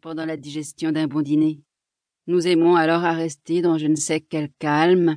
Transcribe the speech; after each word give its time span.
pendant 0.00 0.24
la 0.24 0.36
digestion 0.36 0.92
d'un 0.92 1.06
bon 1.06 1.22
dîner. 1.22 1.60
Nous 2.26 2.46
aimons 2.46 2.76
alors 2.76 3.04
à 3.04 3.12
rester 3.12 3.62
dans 3.62 3.78
je 3.78 3.86
ne 3.86 3.96
sais 3.96 4.20
quel 4.20 4.50
calme, 4.58 5.16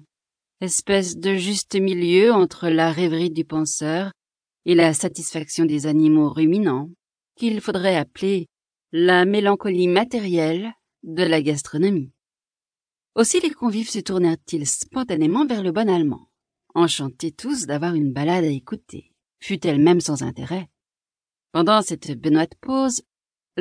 espèce 0.61 1.17
de 1.17 1.35
juste 1.35 1.75
milieu 1.75 2.31
entre 2.31 2.69
la 2.69 2.91
rêverie 2.91 3.31
du 3.31 3.43
penseur 3.43 4.11
et 4.65 4.75
la 4.75 4.93
satisfaction 4.93 5.65
des 5.65 5.87
animaux 5.87 6.29
ruminants, 6.29 6.89
qu'il 7.35 7.61
faudrait 7.61 7.95
appeler 7.95 8.47
la 8.91 9.25
mélancolie 9.25 9.87
matérielle 9.87 10.73
de 11.03 11.23
la 11.23 11.41
gastronomie. 11.41 12.11
Aussi 13.15 13.39
les 13.39 13.51
convives 13.51 13.89
se 13.89 13.99
tournèrent-ils 13.99 14.67
spontanément 14.67 15.45
vers 15.45 15.63
le 15.63 15.71
bon 15.71 15.89
allemand, 15.89 16.29
enchantés 16.75 17.31
tous 17.31 17.65
d'avoir 17.65 17.95
une 17.95 18.13
balade 18.13 18.45
à 18.45 18.49
écouter, 18.49 19.11
fut-elle 19.39 19.81
même 19.81 19.99
sans 19.99 20.23
intérêt. 20.23 20.69
Pendant 21.51 21.81
cette 21.81 22.17
benoîte 22.17 22.55
pause, 22.61 23.01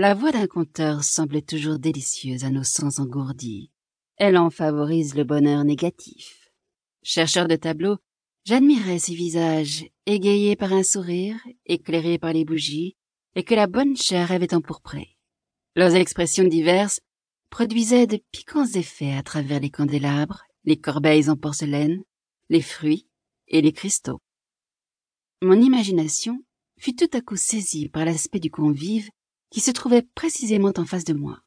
la 0.01 0.15
voix 0.15 0.33
d'un 0.33 0.47
conteur 0.47 1.05
semblait 1.05 1.43
toujours 1.43 1.79
délicieuse 1.79 2.45
à 2.45 2.51
nos 2.51 2.65
sens 2.65 2.99
engourdis. 3.01 3.71
Elle 4.17 4.39
en 4.39 4.49
favorise 4.49 5.15
le 5.15 5.25
bonheur 5.25 5.63
négatif. 5.63 6.49
Chercheur 7.03 7.47
de 7.47 7.57
tableaux, 7.57 7.99
j'admirais 8.47 8.99
ces 8.99 9.15
visages, 9.15 9.85
égayés 10.07 10.57
par 10.57 10.73
un 10.73 10.85
sourire, 10.85 11.37
éclairés 11.67 12.17
par 12.17 12.33
les 12.33 12.47
bougies, 12.47 12.97
et 13.35 13.43
que 13.43 13.55
la 13.55 13.67
bonne 13.67 13.95
chair 13.95 14.33
avait 14.33 14.55
empourprés. 14.55 15.19
Leurs 15.77 15.95
expressions 15.95 16.49
diverses 16.49 17.03
produisaient 17.51 18.07
de 18.07 18.23
piquants 18.33 18.73
effets 18.73 19.13
à 19.13 19.23
travers 19.23 19.61
les 19.61 19.71
candélabres, 19.71 20.45
les 20.65 20.81
corbeilles 20.81 21.29
en 21.29 21.37
porcelaine, 21.37 22.03
les 22.49 22.63
fruits 22.63 23.07
et 23.49 23.61
les 23.61 23.73
cristaux. 23.73 24.23
Mon 25.43 25.61
imagination 25.61 26.43
fut 26.79 26.97
tout 26.97 27.11
à 27.13 27.21
coup 27.21 27.37
saisie 27.37 27.91
par 27.91 28.07
l'aspect 28.07 28.41
du 28.41 28.51
convive 28.51 29.11
qui 29.51 29.61
se 29.61 29.71
trouvait 29.71 30.07
précisément 30.15 30.73
en 30.77 30.85
face 30.85 31.05
de 31.05 31.13
moi. 31.13 31.41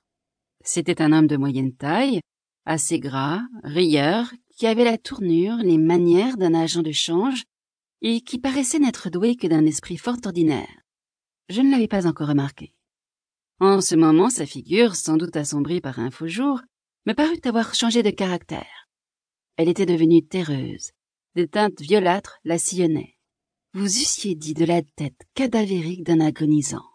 C'était 0.64 1.02
un 1.02 1.12
homme 1.12 1.28
de 1.28 1.38
moyenne 1.38 1.74
taille, 1.74 2.22
assez 2.66 3.00
gras, 3.00 3.42
rieur, 3.64 4.32
qui 4.56 4.68
avait 4.68 4.84
la 4.84 4.98
tournure, 4.98 5.58
les 5.58 5.78
manières 5.78 6.38
d'un 6.38 6.54
agent 6.54 6.82
de 6.82 6.92
change, 6.92 7.44
et 8.02 8.22
qui 8.22 8.38
paraissait 8.38 8.80
n'être 8.80 9.10
doué 9.10 9.36
que 9.36 9.48
d'un 9.48 9.66
esprit 9.66 9.98
fort 9.98 10.18
ordinaire. 10.26 10.82
Je 11.50 11.62
ne 11.62 11.72
l'avais 11.72 11.88
pas 11.88 12.08
encore 12.08 12.28
remarqué. 12.28 12.74
En 13.60 13.82
ce 13.82 13.96
moment, 13.96 14.30
sa 14.30 14.46
figure, 14.46 14.96
sans 14.96 15.18
doute 15.18 15.36
assombrie 15.36 15.82
par 15.82 16.00
un 16.00 16.12
faux 16.12 16.28
jour, 16.28 16.62
me 17.06 17.14
parut 17.14 17.40
avoir 17.44 17.74
changé 17.76 18.04
de 18.04 18.10
caractère. 18.10 18.88
Elle 19.58 19.70
était 19.70 19.86
devenue 19.86 20.26
terreuse. 20.26 20.92
Des 21.36 21.48
teintes 21.48 21.82
violâtres 21.82 22.40
la 22.44 22.58
sillonnaient. 22.58 23.18
Vous 23.74 23.86
eussiez 23.86 24.36
dit 24.36 24.54
de 24.54 24.66
la 24.66 24.82
tête 24.82 25.22
cadavérique 25.34 26.04
d'un 26.04 26.20
agonisant. 26.20 26.93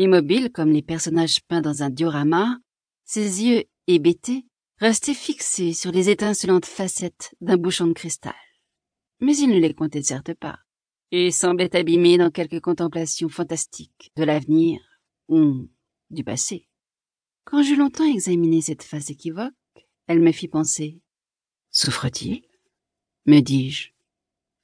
Immobile 0.00 0.50
comme 0.50 0.72
les 0.72 0.80
personnages 0.80 1.42
peints 1.42 1.60
dans 1.60 1.82
un 1.82 1.90
diorama, 1.90 2.56
ses 3.04 3.44
yeux 3.44 3.64
hébétés 3.86 4.46
restaient 4.78 5.12
fixés 5.12 5.74
sur 5.74 5.92
les 5.92 6.08
étincelantes 6.08 6.64
facettes 6.64 7.34
d'un 7.42 7.58
bouchon 7.58 7.86
de 7.86 7.92
cristal. 7.92 8.32
Mais 9.20 9.36
il 9.36 9.50
ne 9.50 9.58
les 9.58 9.74
comptait 9.74 10.02
certes 10.02 10.32
pas, 10.32 10.58
et 11.10 11.30
semblait 11.30 11.76
abîmé 11.76 12.16
dans 12.16 12.30
quelque 12.30 12.56
contemplation 12.56 13.28
fantastique 13.28 14.10
de 14.16 14.24
l'avenir 14.24 14.80
ou 15.28 15.68
du 16.08 16.24
passé. 16.24 16.66
Quand 17.44 17.62
j'eus 17.62 17.76
longtemps 17.76 18.10
examiné 18.10 18.62
cette 18.62 18.82
face 18.82 19.10
équivoque, 19.10 19.52
elle 20.06 20.20
me 20.20 20.32
fit 20.32 20.48
penser. 20.48 21.02
Souffre-t-il? 21.72 22.40
me 23.26 23.40
dis-je. 23.40 23.90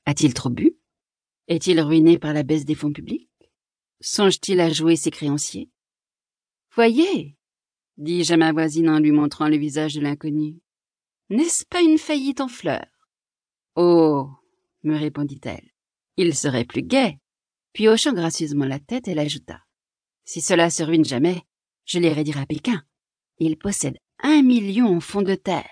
A-t-il 0.07 0.33
trop 0.33 0.49
bu? 0.49 0.79
Est-il 1.47 1.79
ruiné 1.83 2.19
par 2.19 2.33
la 2.33 2.43
baisse 2.43 2.65
des 2.65 2.75
fonds 2.75 2.95
publics? 2.95 3.29
Songe-t-il 4.01 4.61
à 4.61 4.71
jouer 4.71 4.97
ses 4.97 5.11
créanciers? 5.11 5.71
Voyez, 6.75 7.37
dis-je 7.97 8.35
à 8.35 8.37
ma 8.37 8.53
voisine 8.53 8.91
en 8.91 8.99
lui 8.99 9.11
montrant 9.11 9.49
le 9.49 9.57
visage 9.57 9.95
de 9.95 10.01
l'inconnu. 10.01 10.61
N'est-ce 11.31 11.65
pas 11.65 11.81
une 11.81 11.99
faillite 11.99 12.41
en 12.41 12.49
fleurs? 12.49 12.87
Oh, 13.75 14.29
me 14.83 14.97
répondit-elle, 14.97 15.71
il 16.17 16.35
serait 16.35 16.65
plus 16.65 16.83
gai. 16.83 17.19
Puis 17.73 17.89
hochant 17.89 18.13
gracieusement 18.13 18.67
la 18.67 18.79
tête, 18.79 19.09
elle 19.09 19.19
ajouta. 19.19 19.61
Si 20.25 20.41
cela 20.41 20.71
se 20.71 20.83
ruine 20.83 21.05
jamais, 21.05 21.43
je 21.85 21.99
l'irai 21.99 22.25
dire 22.25 22.39
à 22.39 22.47
Pékin. 22.47 22.83
Il 23.39 23.57
possède 23.59 23.99
un 24.21 24.43
million 24.43 24.97
en 24.97 25.01
fonds 25.01 25.23
de 25.23 25.35
terre. 25.35 25.69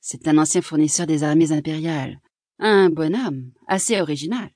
C'est 0.00 0.28
un 0.28 0.38
ancien 0.38 0.62
fournisseur 0.62 1.06
des 1.06 1.22
armées 1.22 1.52
impériales. 1.52 2.20
Un 2.58 2.90
bonhomme, 2.90 3.52
assez 3.68 4.00
original. 4.00 4.50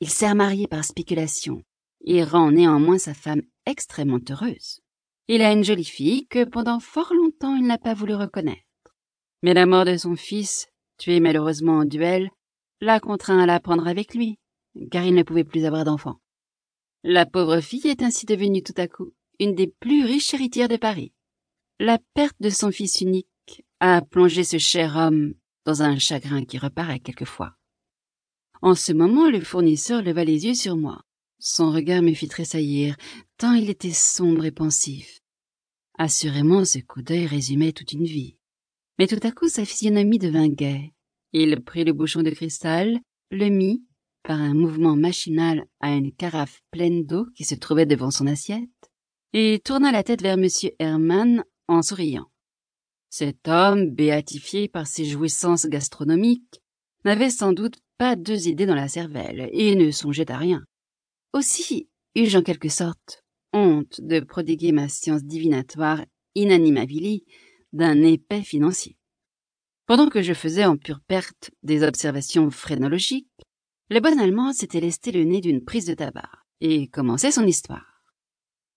Il 0.00 0.10
s'est 0.10 0.32
marié 0.34 0.66
par 0.66 0.84
spéculation 0.84 1.62
et 2.04 2.24
rend 2.24 2.50
néanmoins 2.50 2.98
sa 2.98 3.14
femme 3.14 3.42
extrêmement 3.66 4.20
heureuse. 4.30 4.80
Il 5.28 5.42
a 5.42 5.52
une 5.52 5.64
jolie 5.64 5.84
fille 5.84 6.26
que 6.26 6.44
pendant 6.44 6.80
fort 6.80 7.14
longtemps 7.14 7.56
il 7.56 7.66
n'a 7.66 7.78
pas 7.78 7.94
voulu 7.94 8.14
reconnaître. 8.14 8.62
Mais 9.42 9.54
la 9.54 9.66
mort 9.66 9.84
de 9.84 9.96
son 9.96 10.16
fils, 10.16 10.68
tué 10.98 11.20
malheureusement 11.20 11.78
en 11.78 11.84
duel, 11.84 12.30
l'a 12.80 13.00
contraint 13.00 13.38
à 13.38 13.46
la 13.46 13.60
prendre 13.60 13.86
avec 13.86 14.14
lui, 14.14 14.38
car 14.90 15.04
il 15.04 15.14
ne 15.14 15.22
pouvait 15.22 15.44
plus 15.44 15.64
avoir 15.64 15.84
d'enfants. 15.84 16.20
La 17.04 17.26
pauvre 17.26 17.60
fille 17.60 17.88
est 17.88 18.02
ainsi 18.02 18.26
devenue 18.26 18.62
tout 18.62 18.74
à 18.76 18.88
coup 18.88 19.12
une 19.42 19.54
des 19.54 19.66
plus 19.66 20.04
riches 20.04 20.34
héritières 20.34 20.68
de 20.68 20.76
Paris. 20.76 21.12
La 21.80 21.98
perte 22.14 22.36
de 22.40 22.50
son 22.50 22.70
fils 22.70 23.00
unique 23.00 23.64
a 23.80 24.00
plongé 24.00 24.44
ce 24.44 24.58
cher 24.58 24.96
homme 24.96 25.34
dans 25.64 25.82
un 25.82 25.98
chagrin 25.98 26.44
qui 26.44 26.58
reparaît 26.58 27.00
quelquefois. 27.00 27.56
En 28.60 28.76
ce 28.76 28.92
moment, 28.92 29.28
le 29.28 29.40
fournisseur 29.40 30.02
leva 30.02 30.24
les 30.24 30.46
yeux 30.46 30.54
sur 30.54 30.76
moi. 30.76 31.02
Son 31.44 31.72
regard 31.72 32.02
me 32.02 32.14
fit 32.14 32.28
tressaillir, 32.28 32.94
tant 33.36 33.52
il 33.52 33.68
était 33.68 33.90
sombre 33.90 34.44
et 34.44 34.52
pensif. 34.52 35.18
Assurément, 35.98 36.64
ce 36.64 36.78
coup 36.78 37.02
d'œil 37.02 37.26
résumait 37.26 37.72
toute 37.72 37.90
une 37.90 38.04
vie. 38.04 38.36
Mais 38.96 39.08
tout 39.08 39.18
à 39.24 39.32
coup, 39.32 39.48
sa 39.48 39.64
physionomie 39.64 40.20
devint 40.20 40.46
gaie. 40.46 40.92
Il 41.32 41.60
prit 41.64 41.82
le 41.82 41.94
bouchon 41.94 42.22
de 42.22 42.30
cristal, 42.30 43.00
le 43.32 43.48
mit, 43.48 43.82
par 44.22 44.40
un 44.40 44.54
mouvement 44.54 44.94
machinal, 44.94 45.64
à 45.80 45.90
une 45.96 46.12
carafe 46.12 46.60
pleine 46.70 47.04
d'eau 47.04 47.26
qui 47.34 47.42
se 47.42 47.56
trouvait 47.56 47.86
devant 47.86 48.12
son 48.12 48.28
assiette, 48.28 48.92
et 49.32 49.60
tourna 49.64 49.90
la 49.90 50.04
tête 50.04 50.22
vers 50.22 50.38
M. 50.38 50.46
Hermann 50.78 51.42
en 51.66 51.82
souriant. 51.82 52.30
Cet 53.10 53.48
homme, 53.48 53.90
béatifié 53.90 54.68
par 54.68 54.86
ses 54.86 55.06
jouissances 55.06 55.66
gastronomiques, 55.66 56.62
n'avait 57.04 57.30
sans 57.30 57.52
doute 57.52 57.80
pas 57.98 58.14
deux 58.14 58.46
idées 58.46 58.66
dans 58.66 58.76
la 58.76 58.86
cervelle 58.86 59.50
et 59.52 59.74
ne 59.74 59.90
songeait 59.90 60.30
à 60.30 60.38
rien. 60.38 60.62
Aussi 61.32 61.88
eus-je 62.14 62.38
en 62.38 62.42
quelque 62.42 62.68
sorte 62.68 63.24
honte 63.54 64.00
de 64.00 64.20
prodiguer 64.20 64.72
ma 64.72 64.88
science 64.88 65.24
divinatoire 65.24 66.04
inanimabili 66.34 67.24
d'un 67.72 68.02
épais 68.02 68.42
financier. 68.42 68.98
Pendant 69.86 70.08
que 70.08 70.22
je 70.22 70.34
faisais 70.34 70.64
en 70.64 70.76
pure 70.76 71.00
perte 71.06 71.50
des 71.62 71.82
observations 71.82 72.50
phrénologiques, 72.50 73.28
le 73.90 74.00
bon 74.00 74.18
Allemand 74.20 74.52
s'était 74.52 74.80
lesté 74.80 75.10
le 75.10 75.24
nez 75.24 75.40
d'une 75.40 75.64
prise 75.64 75.86
de 75.86 75.94
tabac 75.94 76.30
et 76.60 76.88
commençait 76.88 77.32
son 77.32 77.46
histoire. 77.46 78.02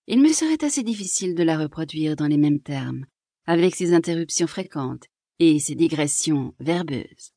Il 0.08 0.22
me 0.22 0.32
serait 0.32 0.64
assez 0.64 0.84
difficile 0.84 1.36
de 1.36 1.44
la 1.44 1.58
reproduire 1.58 2.16
dans 2.16 2.28
les 2.28 2.38
mêmes 2.38 2.62
termes, 2.62 3.06
avec 3.46 3.76
ses 3.76 3.94
interruptions 3.94 4.48
fréquentes 4.48 5.06
et 5.40 5.60
ses 5.60 5.76
digressions 5.76 6.54
verbeuses. 6.60 7.34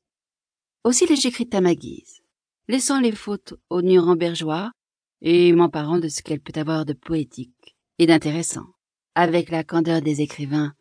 Aussi 0.84 1.06
l'ai-je 1.06 1.56
à 1.56 1.60
ma 1.60 1.74
guise, 1.74 2.22
laissant 2.68 3.00
les 3.00 3.12
fautes 3.12 3.54
aux 3.68 3.82
Nurembergeois 3.82 4.70
et 5.20 5.52
m'emparant 5.52 5.98
de 5.98 6.08
ce 6.08 6.22
qu'elle 6.22 6.40
peut 6.40 6.58
avoir 6.58 6.84
de 6.84 6.92
poétique 6.92 7.76
et 7.98 8.06
d'intéressant, 8.06 8.66
avec 9.14 9.50
la 9.50 9.64
candeur 9.64 10.02
des 10.02 10.20
écrivains 10.20 10.74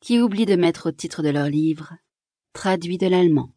qui 0.00 0.20
oublient 0.20 0.46
de 0.46 0.56
mettre 0.56 0.88
au 0.88 0.92
titre 0.92 1.22
de 1.22 1.30
leurs 1.30 1.48
livres 1.48 1.94
traduit 2.52 2.98
de 2.98 3.06
l'allemand. 3.06 3.50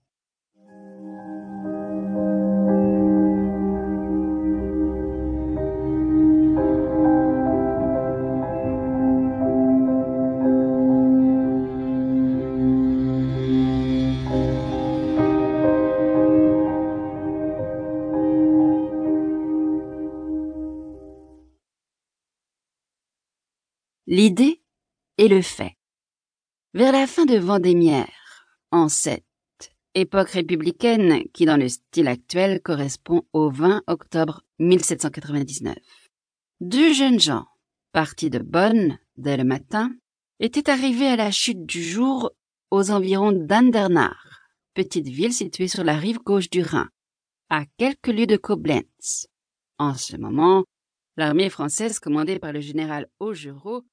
L'idée 24.07 24.63
et 25.17 25.27
le 25.27 25.41
fait. 25.41 25.75
Vers 26.73 26.93
la 26.93 27.07
fin 27.07 27.25
de 27.25 27.37
Vendémiaire, 27.37 28.47
en 28.71 28.87
cette 28.87 29.23
époque 29.95 30.29
républicaine 30.29 31.23
qui 31.33 31.45
dans 31.45 31.57
le 31.57 31.67
style 31.67 32.07
actuel 32.07 32.61
correspond 32.61 33.23
au 33.33 33.49
20 33.49 33.83
octobre 33.87 34.43
1799, 34.59 35.75
deux 36.61 36.93
jeunes 36.93 37.19
gens, 37.19 37.47
partis 37.91 38.29
de 38.29 38.39
Bonn 38.39 38.97
dès 39.17 39.35
le 39.35 39.43
matin, 39.43 39.91
étaient 40.39 40.69
arrivés 40.69 41.07
à 41.07 41.17
la 41.17 41.31
chute 41.31 41.65
du 41.65 41.83
jour 41.83 42.31
aux 42.71 42.91
environs 42.91 43.33
d'Andernach, 43.33 44.15
petite 44.73 45.07
ville 45.07 45.33
située 45.33 45.67
sur 45.67 45.83
la 45.83 45.97
rive 45.97 46.19
gauche 46.19 46.49
du 46.49 46.61
Rhin, 46.61 46.89
à 47.49 47.65
quelques 47.77 48.07
lieues 48.07 48.27
de 48.27 48.37
Koblenz. 48.37 49.27
En 49.79 49.95
ce 49.95 50.15
moment, 50.15 50.63
l'armée 51.17 51.49
française 51.49 51.99
commandée 51.99 52.39
par 52.39 52.53
le 52.53 52.61
général 52.61 53.09
Augereau 53.19 53.83